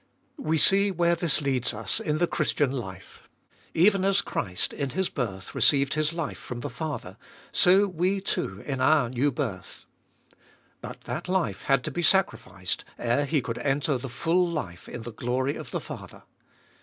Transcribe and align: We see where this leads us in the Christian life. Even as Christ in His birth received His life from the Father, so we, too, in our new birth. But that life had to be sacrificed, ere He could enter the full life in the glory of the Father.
We 0.39 0.57
see 0.57 0.89
where 0.89 1.13
this 1.15 1.41
leads 1.43 1.75
us 1.75 1.99
in 1.99 2.17
the 2.17 2.25
Christian 2.25 2.71
life. 2.71 3.21
Even 3.75 4.03
as 4.03 4.23
Christ 4.23 4.73
in 4.73 4.89
His 4.89 5.09
birth 5.09 5.53
received 5.53 5.93
His 5.93 6.11
life 6.11 6.39
from 6.39 6.61
the 6.61 6.71
Father, 6.71 7.17
so 7.51 7.85
we, 7.85 8.19
too, 8.19 8.61
in 8.65 8.81
our 8.81 9.11
new 9.11 9.31
birth. 9.31 9.85
But 10.81 11.01
that 11.01 11.29
life 11.29 11.61
had 11.61 11.83
to 11.83 11.91
be 11.91 12.01
sacrificed, 12.01 12.83
ere 12.97 13.25
He 13.25 13.41
could 13.43 13.59
enter 13.59 13.99
the 13.99 14.09
full 14.09 14.47
life 14.49 14.89
in 14.89 15.03
the 15.03 15.13
glory 15.13 15.55
of 15.55 15.69
the 15.69 15.79
Father. 15.79 16.23